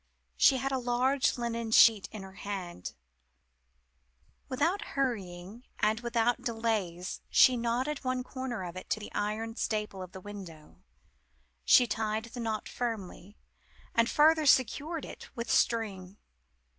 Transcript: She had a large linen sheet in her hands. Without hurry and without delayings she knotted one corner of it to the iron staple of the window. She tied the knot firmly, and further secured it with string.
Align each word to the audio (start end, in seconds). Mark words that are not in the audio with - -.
She 0.35 0.57
had 0.57 0.71
a 0.71 0.79
large 0.79 1.37
linen 1.37 1.69
sheet 1.69 2.09
in 2.11 2.23
her 2.23 2.33
hands. 2.33 2.95
Without 4.49 4.81
hurry 4.97 5.61
and 5.77 5.99
without 5.99 6.41
delayings 6.41 7.21
she 7.29 7.55
knotted 7.55 8.03
one 8.03 8.23
corner 8.23 8.63
of 8.63 8.75
it 8.75 8.89
to 8.89 8.99
the 8.99 9.13
iron 9.13 9.57
staple 9.57 10.01
of 10.01 10.11
the 10.11 10.19
window. 10.19 10.81
She 11.65 11.85
tied 11.85 12.23
the 12.25 12.39
knot 12.39 12.67
firmly, 12.67 13.37
and 13.93 14.09
further 14.09 14.47
secured 14.47 15.05
it 15.05 15.29
with 15.35 15.51
string. 15.51 16.17